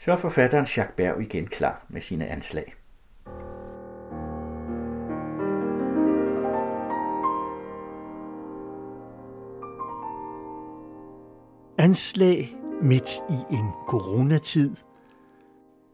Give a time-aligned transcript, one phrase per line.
[0.00, 2.74] Så er forfatteren Jacques Berg igen klar med sine anslag.
[11.78, 14.76] Anslag midt i en coronatid.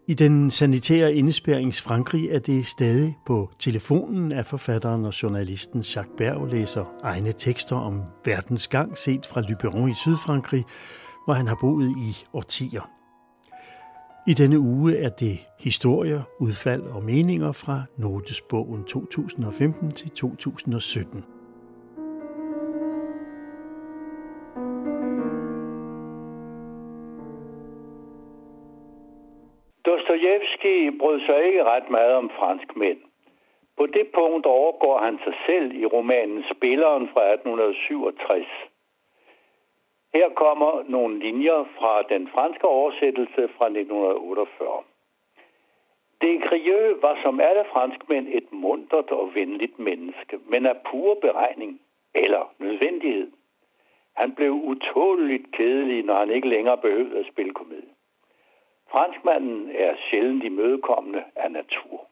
[0.08, 6.16] I den sanitære indespærings Frankrig er det stadig på telefonen, at forfatteren og journalisten Jacques
[6.16, 10.64] Berg læser egne tekster om verdens gang set fra Lyberon i Sydfrankrig,
[11.24, 12.95] hvor han har boet i årtier.
[14.32, 21.24] I denne uge er det historier, udfald og meninger fra Notesbogen 2015 til 2017.
[29.86, 33.00] Dostojevski brød sig ikke ret meget om fransk mænd.
[33.78, 38.75] På det punkt overgår han sig selv i romanen Spilleren fra 1867.
[40.16, 44.82] Her kommer nogle linjer fra den franske oversættelse fra 1948.
[46.20, 51.80] Det Grieux var som alle franskmænd et mundret og venligt menneske, men af pur beregning
[52.14, 53.30] eller nødvendighed.
[54.16, 57.94] Han blev utåligt kedelig, når han ikke længere behøvede at spille komedie.
[58.90, 62.06] Franskmanden er sjældent imødekommende af natur.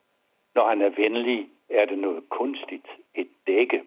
[0.55, 3.83] Når han er venlig, er det noget kunstigt, et dække.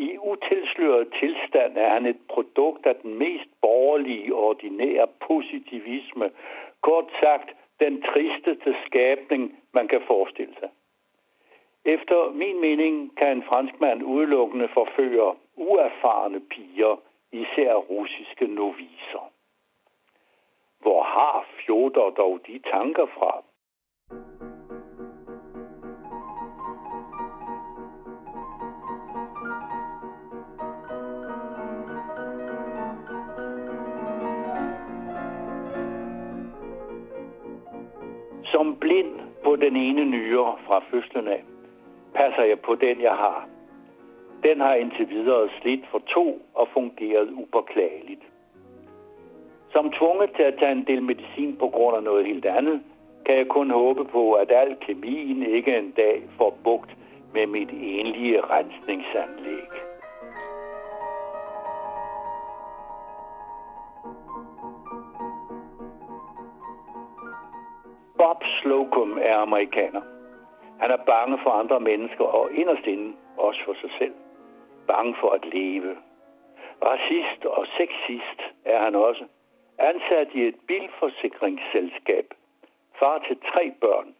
[0.00, 6.30] I utilsløret tilstand er han et produkt af den mest borgerlige, ordinære positivisme.
[6.80, 10.70] Kort sagt, den tristeste skabning, man kan forestille sig.
[11.84, 17.00] Efter min mening kan en franskmand udelukkende forføre uerfarne piger,
[17.32, 19.32] især russiske noviser.
[20.80, 23.42] Hvor har Fjodor dog de tanker fra?
[38.60, 41.42] Som blind på den ene nyre fra fødslen af,
[42.14, 43.48] passer jeg på den, jeg har.
[44.42, 48.22] Den har indtil videre slidt for to og fungeret upåklageligt.
[49.72, 52.80] Som tvunget til at tage en del medicin på grund af noget helt andet,
[53.26, 56.90] kan jeg kun håbe på, at al kemien ikke en dag får bugt
[57.34, 59.89] med mit enlige rensningsanlæg.
[68.20, 70.02] Bob Slocum er amerikaner.
[70.80, 74.14] Han er bange for andre mennesker og inderst inde også for sig selv.
[74.86, 75.96] Bange for at leve.
[76.82, 79.24] Racist og sexist er han også.
[79.78, 82.34] Ansat i et bilforsikringsselskab.
[82.98, 84.14] Far til tre børn.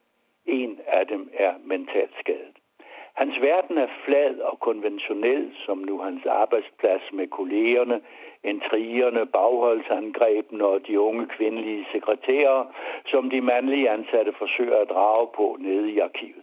[0.47, 2.59] En af dem er mentalt skadet.
[3.15, 8.00] Hans verden er flad og konventionel, som nu hans arbejdsplads med kollegerne,
[8.44, 12.65] intrigerne, bagholdsangrebene og de unge kvindelige sekretærer,
[13.06, 16.43] som de mandlige ansatte forsøger at drage på nede i arkivet.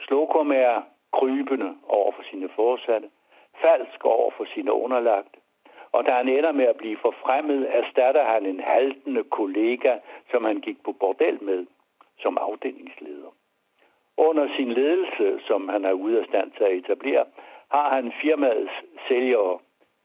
[0.00, 3.08] Slokum er krybende over for sine forsatte,
[3.60, 5.38] falsk over for sine underlagte,
[5.92, 9.98] og da han ender med at blive forfremmet, erstatter han en haltende kollega,
[10.30, 11.66] som han gik på bordel med,
[12.18, 13.30] som afdelingsleder.
[14.28, 17.24] Under sin ledelse, som han er ude af stand til at etablere,
[17.70, 18.72] har han firmaets
[19.08, 19.58] sælgere,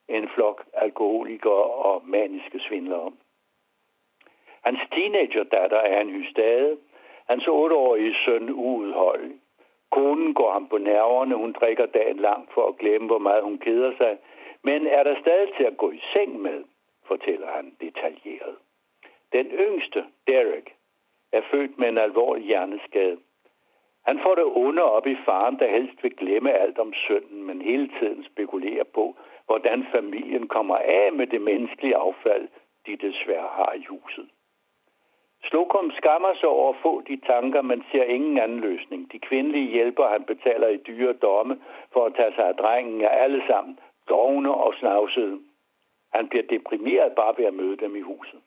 [0.08, 3.12] en flok alkoholikere og maniske svindlere.
[4.64, 6.78] Hans teenagerdatter er en hystade.
[7.28, 9.30] Hans otteårige søn uudhold.
[9.90, 11.34] Konen går ham på nerverne.
[11.34, 14.18] Hun drikker dagen lang for at glemme, hvor meget hun keder sig.
[14.62, 16.64] Men er der stadig til at gå i seng med,
[17.06, 18.56] fortæller han detaljeret.
[19.32, 20.74] Den yngste, Derek,
[21.32, 23.18] er født med en alvorlig hjerneskade.
[24.06, 27.62] Han får det onde op i faren, der helst vil glemme alt om sønnen, men
[27.62, 32.48] hele tiden spekulerer på, hvordan familien kommer af med det menneskelige affald,
[32.86, 34.28] de desværre har i huset.
[35.44, 39.12] Slocum skammer sig over at få de tanker, men ser ingen anden løsning.
[39.12, 41.58] De kvindelige hjælper, han betaler i dyre domme
[41.92, 43.78] for at tage sig af drengen, er alle sammen
[44.08, 45.40] dogne og snavsede.
[46.12, 48.40] Han bliver deprimeret bare ved at møde dem i huset.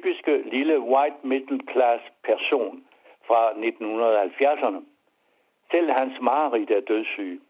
[0.00, 2.84] Typiske lille white middle class person
[3.26, 4.84] fra 1970'erne.
[5.70, 7.40] Selv hans mareridt er dødssyg.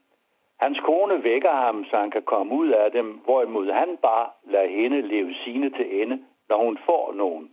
[0.61, 4.69] Hans kone vækker ham, så han kan komme ud af dem, hvorimod han bare lader
[4.69, 7.51] hende leve sine til ende, når hun får nogen.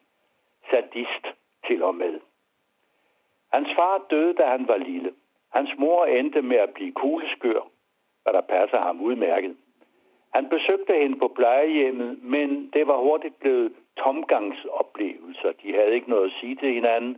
[0.72, 1.28] Sadist
[1.68, 2.20] til og med.
[3.54, 5.12] Hans far døde, da han var lille.
[5.54, 7.70] Hans mor endte med at blive kugleskør,
[8.24, 9.58] hvad der passer ham udmærket.
[10.34, 13.74] Han besøgte hende på plejehjemmet, men det var hurtigt blevet
[14.08, 15.52] tomgangsoplevelser.
[15.62, 17.18] De havde ikke noget at sige til hinanden.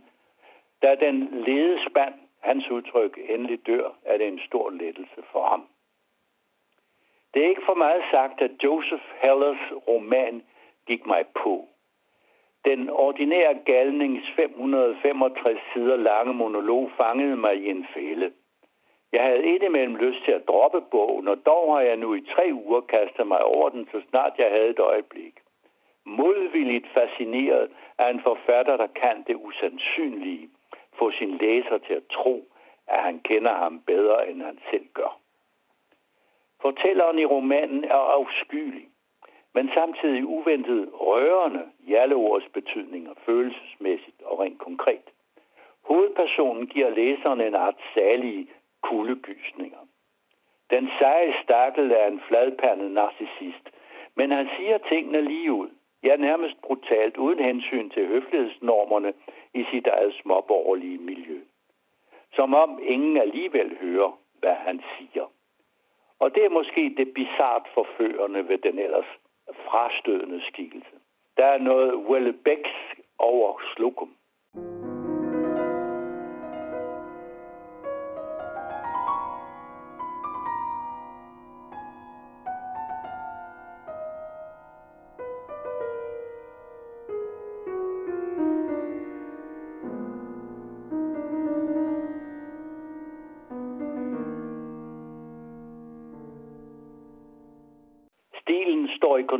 [0.82, 1.16] Da den
[1.46, 5.62] ledespand, hans udtryk, endelig dør, er det en stor lettelse for ham.
[7.34, 10.42] Det er ikke for meget sagt, at Joseph Hellers roman
[10.86, 11.68] gik mig på.
[12.64, 18.32] Den ordinære galnings 565 sider lange monolog fangede mig i en fælde.
[19.12, 22.50] Jeg havde indimellem lyst til at droppe bogen, og dog har jeg nu i tre
[22.52, 25.19] uger kastet mig over den, så snart jeg havde et øjeblik.
[26.20, 30.50] Modvilligt fascineret af en forfatter, der kan det usandsynlige,
[30.98, 32.44] få sin læser til at tro,
[32.86, 35.18] at han kender ham bedre, end han selv gør.
[36.62, 38.88] Fortælleren i romanen er afskyelig,
[39.54, 45.06] men samtidig uventet rørende i alle ords betydninger, følelsesmæssigt og rent konkret.
[45.84, 48.48] Hovedpersonen giver læseren en art særlige
[48.82, 49.82] kuldegysninger.
[50.70, 53.70] Den seje stakkel er en fladpandet narcissist,
[54.14, 55.70] men han siger tingene lige ud.
[56.02, 59.12] Ja, nærmest brutalt, uden hensyn til høflighedsnormerne
[59.54, 61.40] i sit eget småborgerlige miljø.
[62.32, 65.26] Som om ingen alligevel hører, hvad han siger.
[66.18, 69.10] Og det er måske det bizart forførende ved den ellers
[69.54, 70.96] frastødende skikkelse.
[71.36, 74.10] Der er noget Wellebeck's over Slukum.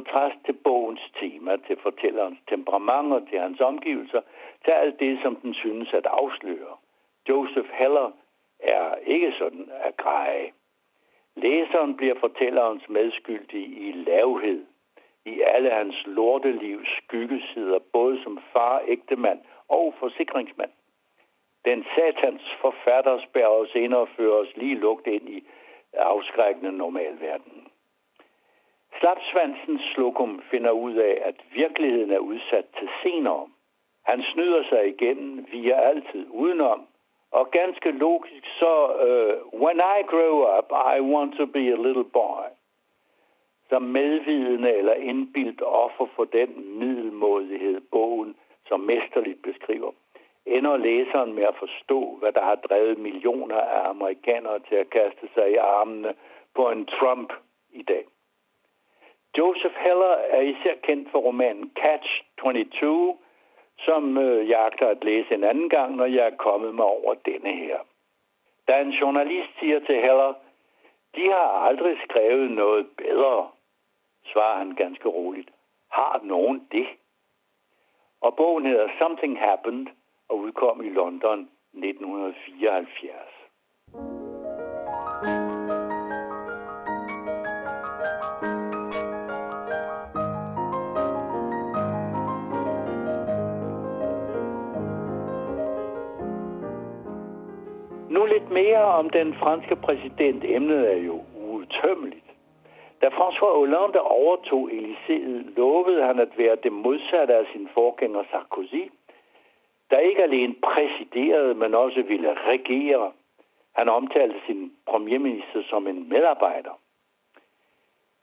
[0.01, 4.21] Kontrast til bogens tema, til fortællerens temperament og til hans omgivelser,
[4.65, 6.75] til alt det, som den synes at afsløre.
[7.29, 8.11] Joseph Heller
[8.61, 10.53] er ikke sådan at greje.
[11.37, 14.67] Læseren bliver fortællerens medskyldig i lavhed,
[15.25, 20.71] i alle hans lortelivs skyggesider, både som far, ægtemand og forsikringsmand.
[21.65, 25.45] Den satans forfatter spærer os ind og fører os lige lugt ind i
[25.93, 27.70] afskrækkende normalverdenen.
[29.01, 33.49] Slapsvansens slukum finder ud af, at virkeligheden er udsat til senere.
[34.05, 36.87] Han snyder sig igennem via altid udenom,
[37.31, 38.75] og ganske logisk så,
[39.07, 42.45] uh, when I grow up, I want to be a little boy.
[43.69, 48.37] Som medvidende eller indbildt offer for den middelmådighed, bogen
[48.69, 49.93] som mesterligt beskriver,
[50.47, 55.29] ender læseren med at forstå, hvad der har drevet millioner af amerikanere til at kaste
[55.35, 56.15] sig i armene
[56.55, 57.33] på en Trump
[57.73, 58.05] i dag.
[59.41, 63.19] Joseph Heller er især kendt for romanen Catch 22,
[63.79, 67.15] som øh, jeg agter at læse en anden gang, når jeg er kommet mig over
[67.15, 67.79] denne her.
[68.69, 70.33] Da en journalist siger til Heller,
[71.17, 73.49] de har aldrig skrevet noget bedre,
[74.33, 75.51] svarer han ganske roligt.
[75.91, 76.87] Har nogen det?
[78.21, 79.87] Og bogen hedder Something Happened
[80.29, 81.41] og udkom i London
[81.73, 83.41] 1974.
[85.25, 85.50] Nu
[98.33, 100.45] lidt mere om den franske præsident.
[100.45, 102.31] Emnet er jo uudtømmeligt.
[103.03, 108.85] Da François Hollande overtog Elysée, lovede han at være det modsatte af sin forgænger Sarkozy,
[109.91, 113.13] der ikke alene præsiderede, men også ville regere.
[113.75, 116.79] Han omtalte sin premierminister som en medarbejder.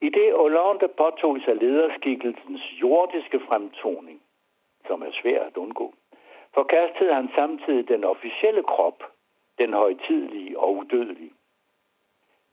[0.02, 4.22] I det Hollande påtog sig lederskikkelsens jordiske fremtoning,
[4.88, 5.94] som er svær at undgå,
[6.54, 9.04] forkastede han samtidig den officielle krop–
[9.60, 11.32] den højtidlige og udødelige.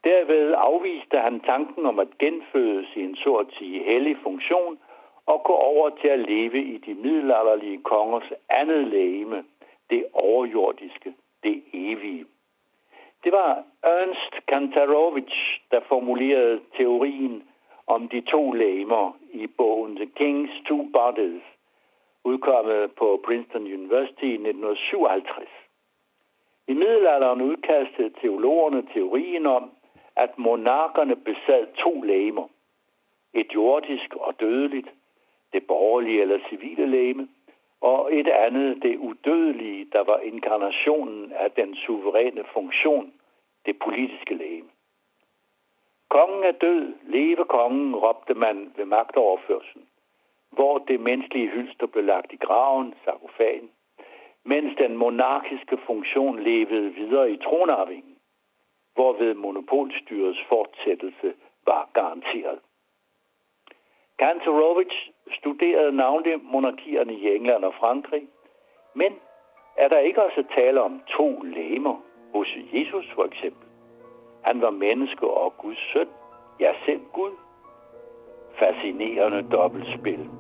[0.05, 4.79] Derved afviste han tanken om at genfødes i en så at sige hellig funktion
[5.27, 9.45] og gå over til at leve i de middelalderlige kongers andet lægeme,
[9.91, 12.27] det overjordiske, det evige.
[13.25, 17.43] Det var Ernst Kantarovich, der formulerede teorien
[17.87, 21.43] om de to lægemer i bogen The King's Two Bodies,
[22.25, 25.64] udkommet på Princeton University i 1957.
[26.69, 29.71] I middelalderen udkastede teologerne teorien om,
[30.17, 32.49] at monarkerne besad to lægemer.
[33.35, 34.89] Et jordisk og dødeligt,
[35.53, 37.29] det borgerlige eller civile lægeme,
[37.81, 43.13] og et andet, det udødelige, der var inkarnationen af den suveræne funktion,
[43.67, 44.69] det politiske lægeme.
[46.09, 49.87] Kongen er død, leve kongen, råbte man ved magtoverførselen,
[50.51, 53.71] hvor det menneskelige hylster blev lagt i graven, sarkofagen,
[54.45, 58.17] mens den monarkiske funktion levede videre i tronarvingen,
[58.95, 61.35] hvorved monopolstyrets fortsættelse
[61.67, 62.59] var garanteret.
[64.19, 64.95] Kantorowicz
[65.39, 68.29] studerede navnlig monarkierne i England og Frankrig,
[68.95, 69.13] men
[69.77, 71.97] er der ikke også tale om to læmer
[72.35, 73.69] hos Jesus for eksempel?
[74.45, 76.09] Han var menneske og Guds søn,
[76.61, 77.33] ja selv Gud.
[78.59, 80.31] Fascinerende dobbeltspil.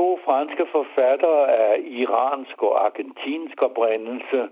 [0.00, 4.48] To franske forfattere af iransk og argentinsk oprindelse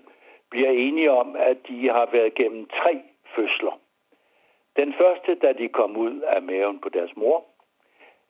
[0.51, 3.03] bliver enige om, at de har været gennem tre
[3.35, 3.81] fødsler.
[4.77, 7.45] Den første, da de kom ud af maven på deres mor.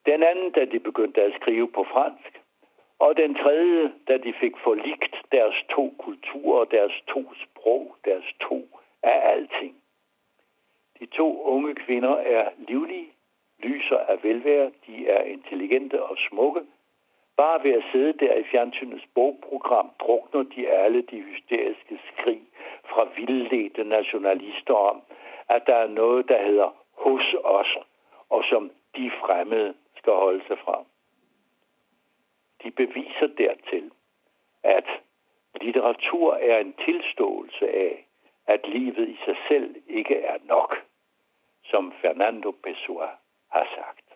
[0.06, 2.32] Den anden, da de begyndte at skrive på fransk.
[2.98, 8.58] Og den tredje, da de fik forligt deres to kulturer, deres to sprog, deres to
[9.02, 9.74] af alting.
[11.00, 13.08] De to unge kvinder er livlige,
[13.58, 16.60] lyser af velvære, de er intelligente og smukke,
[17.38, 22.42] Bare ved at sidde der i fjernsynets bogprogram, drukner de alle de hysteriske skrig
[22.84, 25.02] fra vildledte nationalister om,
[25.48, 27.76] at der er noget, der hedder hos os,
[28.28, 30.84] og som de fremmede skal holde sig fra.
[32.62, 33.90] De beviser dertil,
[34.62, 34.86] at
[35.60, 38.06] litteratur er en tilståelse af,
[38.46, 40.76] at livet i sig selv ikke er nok,
[41.64, 43.08] som Fernando Pessoa
[43.50, 44.07] har sagt.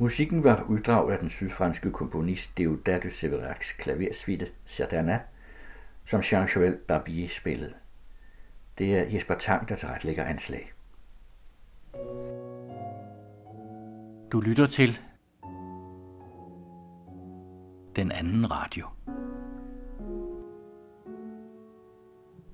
[0.00, 5.20] Musikken var uddrag af den sydfranske komponist Deodat de Severacs klaversuite Sardana,
[6.06, 7.74] som Jean-Joël Barbier spillede.
[8.78, 10.72] Det er Jesper Tang, der tilrettelægger anslag.
[14.32, 14.98] Du lytter til
[17.96, 18.86] den anden radio.